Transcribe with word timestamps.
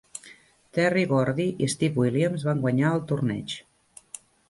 Terry 0.77 1.03
Gordy 1.11 1.47
i 1.67 1.71
Steve 1.75 2.03
Williams 2.07 2.49
van 2.51 2.67
guanyar 2.67 2.97
el 2.99 3.07
torneig. 3.13 3.59